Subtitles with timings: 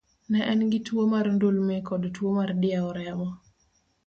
[0.31, 3.27] Ne en gi tuwo mar ndulme kod tuwo mar diewo remo.